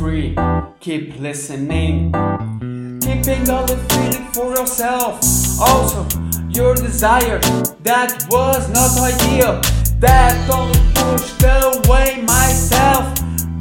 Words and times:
free. 0.00 0.34
Keep 0.80 1.20
listening. 1.20 2.10
Keeping 3.02 3.50
all 3.50 3.66
the 3.66 3.76
feeling 3.90 4.26
for 4.32 4.48
yourself. 4.56 5.20
Also, 5.60 6.06
your 6.48 6.74
desire 6.74 7.38
that 7.82 8.24
was 8.30 8.62
not 8.72 8.92
ideal. 8.98 9.60
That 10.00 10.34
only 10.48 10.80
pushed 10.94 11.42
away 11.44 12.22
myself. 12.22 13.04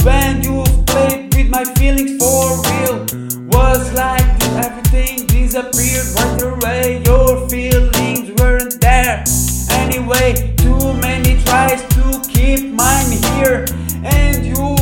When 0.06 0.42
you 0.42 0.64
played 0.88 1.36
with 1.36 1.50
my 1.50 1.66
feelings 1.76 2.16
for 2.24 2.56
real, 2.70 2.96
was 3.52 3.92
like 3.94 4.30
everything 4.64 5.28
disappeared 5.28 6.08
right 6.16 6.42
away. 6.54 7.04
Your 7.04 7.50
feelings 7.50 8.32
weren't 8.40 8.80
there 8.80 9.26
anyway. 9.72 10.56
Too 10.56 10.94
many 10.94 11.44
tries 11.44 11.82
to 11.96 12.22
keep 12.32 12.72
mine 12.72 13.12
here, 13.12 13.66
and 14.06 14.46
you 14.46 14.79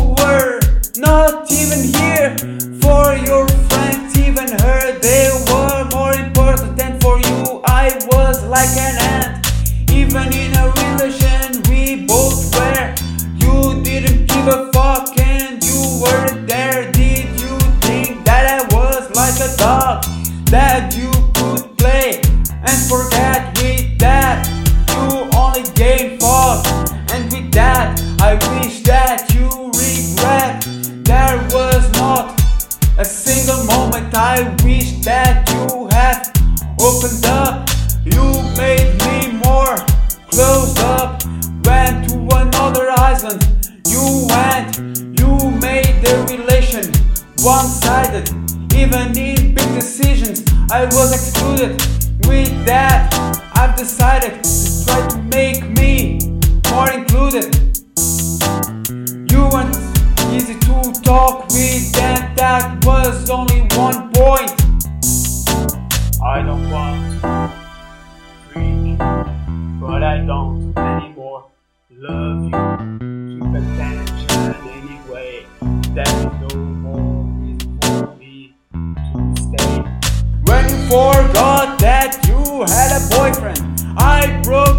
not 1.07 1.49
even 1.51 1.81
here 1.99 2.35
for 2.83 3.15
your 3.29 3.47
friends, 3.69 4.17
even 4.19 4.49
her. 4.63 4.99
They 4.99 5.29
were 5.47 5.87
more 5.95 6.13
important 6.13 6.75
than 6.77 6.99
for 6.99 7.15
you. 7.27 7.61
I 7.63 7.85
was 8.11 8.43
like 8.45 8.73
an 8.87 8.95
ant, 9.13 9.47
even 9.91 10.27
in 10.43 10.51
a 10.63 10.65
relation 10.83 11.63
we 11.69 12.05
both 12.05 12.39
were. 12.55 12.93
You 13.43 13.81
didn't 13.83 14.27
give 14.31 14.47
a 14.47 14.69
fuck, 14.73 15.17
and 15.17 15.63
you 15.63 15.79
weren't 16.03 16.45
there. 16.45 16.91
Did 16.91 17.27
you 17.39 17.53
think 17.87 18.25
that 18.25 18.43
I 18.57 18.59
was 18.75 19.03
like 19.21 19.37
a 19.49 19.51
dog 19.55 20.03
that 20.55 20.93
you 20.99 21.11
could 21.37 21.63
play 21.77 22.19
and 22.69 22.77
forget 22.91 23.39
with 23.61 23.97
that? 23.99 24.35
You 24.91 25.29
only 25.39 25.63
gain 25.73 26.19
fault, 26.19 26.67
and 27.13 27.31
with 27.31 27.49
that, 27.53 27.87
I 28.19 28.31
wish 28.51 28.76
had 35.97 36.27
opened 36.79 37.25
up. 37.25 37.67
You 38.05 38.25
made 38.55 38.89
me 39.05 39.15
more 39.45 39.75
closed 40.29 40.77
up. 40.79 41.23
Went 41.65 42.09
to 42.09 42.15
another 42.43 42.85
island. 43.09 43.41
You 43.93 44.03
went. 44.29 44.77
You 45.19 45.31
made 45.67 45.95
the 46.05 46.15
relation 46.33 46.85
one-sided. 47.41 48.25
Even 48.81 49.17
in 49.17 49.55
big 49.55 49.69
decisions, 49.81 50.45
I 50.69 50.85
was 50.97 51.09
excluded. 51.17 51.71
With 52.27 52.53
that, 52.65 53.01
I've 53.55 53.75
decided 53.75 54.43
to 54.43 54.85
try 54.85 55.07
to 55.07 55.17
make 55.37 55.61
me 55.79 56.16
Want 66.69 67.21
freak, 68.51 68.97
but 69.79 70.03
I 70.03 70.17
don't 70.25 70.77
anymore 70.77 71.45
love 71.91 72.43
you. 72.43 72.49
Keep 73.39 73.53
attention 73.55 74.55
anyway. 74.67 75.45
There 75.95 76.03
is 76.03 76.25
no 76.43 76.59
more 76.59 77.23
reason 77.39 77.79
for 77.81 78.15
me 78.17 78.53
to 78.75 79.19
stay. 79.41 79.75
When 80.43 80.63
you 80.69 80.79
forgot 80.89 81.79
that 81.79 82.09
you 82.27 82.39
had 82.63 82.91
a 82.99 83.01
boyfriend, 83.15 83.63
I 83.97 84.41
broke 84.43 84.76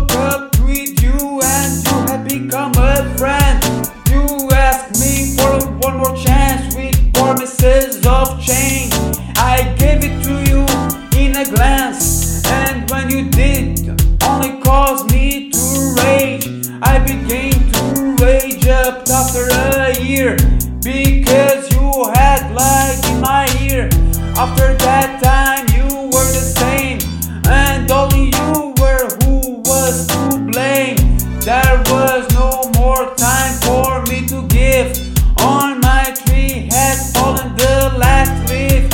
began 17.08 17.72
to 17.72 18.16
rage 18.22 18.66
up 18.66 19.08
after 19.08 19.48
a 19.48 19.98
year 19.98 20.36
because 20.82 21.70
you 21.72 21.88
had 22.14 22.52
lied 22.52 23.02
in 23.06 23.20
my 23.22 23.46
ear. 23.62 23.88
After 24.36 24.74
that 24.84 25.22
time, 25.22 25.64
you 25.74 25.88
were 26.12 26.30
the 26.36 26.44
same, 26.60 26.98
and 27.46 27.90
only 27.90 28.26
you 28.26 28.74
were 28.76 29.08
who 29.24 29.62
was 29.64 30.06
to 30.08 30.38
blame. 30.52 30.96
There 31.40 31.82
was 31.88 32.28
no 32.34 32.70
more 32.78 33.14
time 33.16 33.54
for 33.62 34.02
me 34.10 34.26
to 34.28 34.46
give. 34.48 34.92
On 35.40 35.80
my 35.80 36.14
tree 36.26 36.68
had 36.70 36.98
fallen 37.14 37.56
the 37.56 37.94
last 37.96 38.50
leaf. 38.50 38.84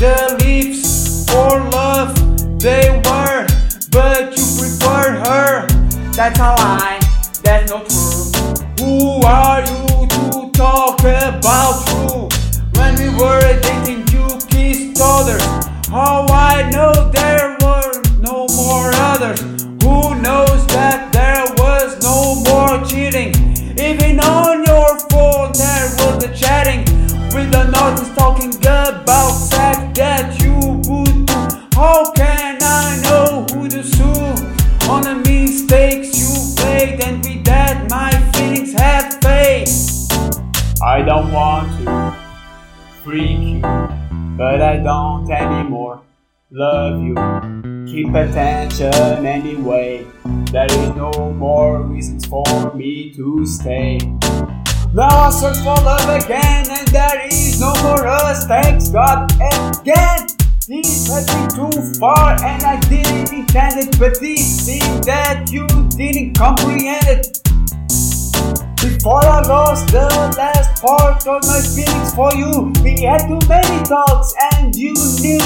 The 0.00 0.38
leaves 0.40 1.26
for 1.30 1.60
love 1.70 2.16
they 2.58 2.88
were, 3.04 3.46
but 3.90 4.38
you 4.38 4.46
preferred 4.56 5.18
her. 5.26 5.66
That's 6.12 6.38
a 6.38 6.54
lie. 6.62 6.97
That's 7.48 7.70
not 7.70 7.88
true. 7.88 8.84
Who 8.84 9.22
are 9.22 9.60
you 9.60 10.06
to 10.06 10.50
talk 10.52 11.00
about 11.00 11.86
true? 11.86 12.28
When 12.76 12.94
we 13.00 13.08
were 13.18 13.40
dating, 13.62 14.06
you 14.12 14.28
kissed 14.48 15.00
others. 15.02 15.42
How 15.88 16.26
I 16.28 16.68
know 16.70 16.92
there 17.10 17.56
were 17.62 18.02
no 18.20 18.46
more 18.54 18.90
others. 19.12 19.40
Who 19.82 20.20
knows 20.20 20.66
that 20.76 21.10
there 21.10 21.46
was 21.56 21.96
no 22.02 22.34
more 22.44 22.84
cheating? 22.84 23.32
Even 23.80 24.20
on 24.20 24.64
your 24.66 24.98
phone, 25.08 25.52
there 25.52 25.88
was 25.96 26.18
the 26.22 26.30
chatting 26.36 26.80
with 27.32 27.50
the 27.50 27.64
Northern 27.72 28.14
talking 28.14 28.54
about 28.56 28.77
freak 43.08 43.40
you, 43.40 43.60
but 44.36 44.60
I 44.60 44.76
don't 44.76 45.30
anymore 45.30 46.02
love 46.50 47.00
you. 47.00 47.14
Keep 47.86 48.14
attention 48.14 49.24
anyway. 49.24 50.06
There 50.52 50.66
is 50.70 50.90
no 50.94 51.32
more 51.32 51.80
reasons 51.84 52.26
for 52.26 52.74
me 52.74 53.14
to 53.14 53.46
stay. 53.46 53.96
Now 54.92 55.08
I 55.08 55.30
search 55.30 55.56
for 55.64 55.76
love 55.88 56.22
again, 56.22 56.66
and 56.68 56.88
there 56.88 57.26
is 57.26 57.58
no 57.58 57.72
more 57.82 58.06
us. 58.06 58.46
Thanks 58.46 58.90
God 58.90 59.32
again. 59.32 60.26
This 60.68 61.08
has 61.08 61.24
been 61.24 61.48
too 61.48 61.98
far, 61.98 62.32
and 62.44 62.62
I 62.62 62.78
didn't 62.92 63.32
intend 63.32 63.88
it, 63.88 63.98
but 63.98 64.20
this 64.20 64.66
thing 64.66 65.00
that 65.06 65.50
you 65.50 65.66
didn't 65.96 66.34
comprehend 66.34 67.06
it. 67.06 67.47
Before 68.98 69.24
I 69.24 69.42
lost 69.46 69.92
the 69.92 70.10
last 70.36 70.82
part 70.82 71.24
of 71.24 71.46
my 71.46 71.62
feelings 71.62 72.12
for 72.16 72.34
you, 72.34 72.74
we 72.82 73.06
had 73.06 73.28
too 73.30 73.38
many 73.46 73.84
talks 73.84 74.34
and 74.50 74.74
you 74.74 74.92
knew. 75.22 75.38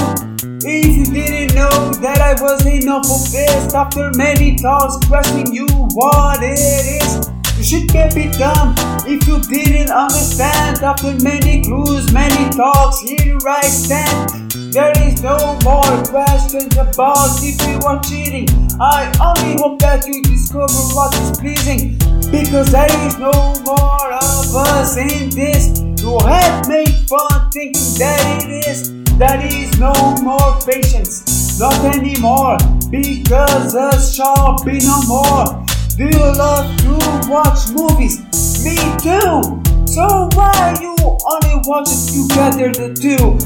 If 0.65 0.97
you 0.97 1.05
didn't 1.13 1.53
know 1.53 1.93
that 2.01 2.17
I 2.17 2.33
was 2.41 2.65
enough 2.65 3.05
of 3.05 3.31
this 3.31 3.75
after 3.75 4.09
many 4.17 4.55
talks, 4.55 4.97
questioning 5.05 5.53
you 5.53 5.67
what 5.93 6.41
it 6.41 6.57
is. 6.57 7.29
You 7.55 7.63
should 7.63 7.89
get 7.89 8.17
it 8.17 8.33
dumb 8.39 8.73
if 9.05 9.27
you 9.27 9.39
didn't 9.39 9.91
understand. 9.91 10.81
After 10.81 11.13
many 11.21 11.61
clues, 11.61 12.11
many 12.11 12.49
talks, 12.57 13.01
here 13.01 13.37
I 13.47 13.61
stand. 13.61 14.51
There 14.73 14.97
is 15.05 15.21
no 15.21 15.37
more 15.61 16.03
questions 16.09 16.73
about 16.73 17.37
if 17.45 17.61
you 17.69 17.77
are 17.85 18.01
cheating. 18.01 18.49
I 18.81 19.13
only 19.21 19.61
hope 19.61 19.77
that 19.81 20.07
you 20.07 20.23
discover 20.23 20.73
what 20.97 21.13
is 21.21 21.37
pleasing. 21.37 21.99
Because 22.33 22.71
there 22.71 22.89
is 23.05 23.19
no 23.19 23.31
more 23.63 24.11
of 24.11 24.55
us 24.55 24.97
in 24.97 25.29
this. 25.29 25.79
You 26.01 26.17
have 26.25 26.67
made 26.67 26.89
fun 27.07 27.51
thinking 27.51 27.93
that 27.99 28.41
it 28.41 28.67
is. 28.67 28.91
There 29.19 29.45
is 29.45 29.77
no 29.77 29.93
more 30.23 30.57
patience, 30.65 31.59
not 31.59 31.77
anymore. 31.95 32.57
Because 32.89 33.75
us 33.75 34.15
shall 34.15 34.57
be 34.65 34.79
no 34.79 34.99
more. 35.07 35.63
Do 35.95 36.05
you 36.05 36.25
love 36.33 36.75
to 36.81 36.97
watch 37.29 37.69
movies? 37.69 38.17
Me 38.65 38.77
too. 38.97 39.61
So 39.85 40.27
why 40.33 40.75
you 40.81 40.95
only 40.97 41.61
wanted 41.69 42.01
together 42.17 42.73
the 42.73 42.97
two? 42.97 43.37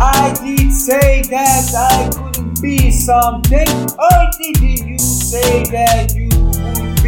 I 0.00 0.32
did 0.42 0.72
say 0.72 1.20
that 1.28 1.74
I 1.76 2.08
couldn't 2.08 2.62
be 2.62 2.90
something, 2.90 3.68
or 3.68 4.30
did 4.40 4.88
you 4.88 4.98
say 4.98 5.62
that 5.64 6.14
you 6.14 6.49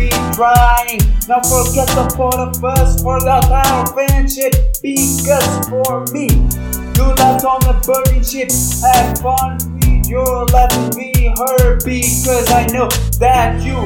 be 0.03 0.11
trying? 0.35 0.99
Now 1.29 1.41
forget 1.41 1.87
the 1.95 2.13
both 2.17 2.35
of 2.35 2.65
us, 2.65 3.03
forgot 3.03 3.51
our 3.51 3.87
friendship, 3.87 4.55
because 4.83 5.69
for 5.69 6.05
me, 6.13 6.27
you 6.97 7.05
left 7.15 7.45
on 7.45 7.63
a 7.71 7.81
burning 7.87 8.25
ship. 8.25 8.51
Have 8.83 9.19
fun 9.19 9.59
with 9.79 10.09
your 10.09 10.45
letting 10.47 10.91
be 10.99 11.33
hurt, 11.37 11.85
because 11.85 12.51
I 12.51 12.67
know 12.67 12.89
that 13.19 13.63
you 13.63 13.79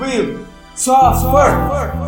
will 0.00 0.46
suffer. 0.74 2.07